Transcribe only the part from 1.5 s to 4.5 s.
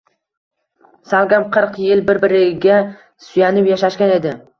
qirq yil bir-biriga suyanib yashashgan edi